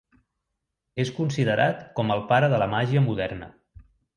[1.03, 3.55] És considerat com el pare de la màgia moderna.